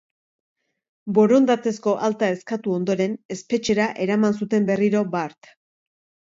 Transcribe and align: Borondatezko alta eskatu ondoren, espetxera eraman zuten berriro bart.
Borondatezko 1.17 1.93
alta 2.07 2.31
eskatu 2.37 2.75
ondoren, 2.79 3.15
espetxera 3.37 3.89
eraman 4.09 4.43
zuten 4.43 4.69
berriro 4.73 5.07
bart. 5.17 5.55